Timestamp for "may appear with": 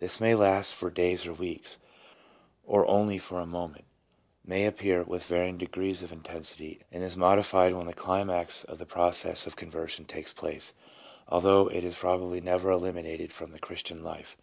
4.44-5.24